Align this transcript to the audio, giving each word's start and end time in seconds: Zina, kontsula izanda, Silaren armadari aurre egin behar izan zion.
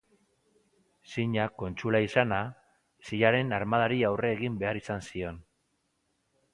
Zina, 1.11 1.43
kontsula 1.63 2.01
izanda, 2.07 2.41
Silaren 3.11 3.55
armadari 3.61 4.03
aurre 4.11 4.35
egin 4.41 4.61
behar 4.65 4.85
izan 4.85 5.09
zion. 5.11 5.43